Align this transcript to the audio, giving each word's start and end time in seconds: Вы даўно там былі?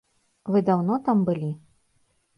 Вы 0.55 0.61
даўно 0.71 0.97
там 1.09 1.23
былі? 1.31 1.51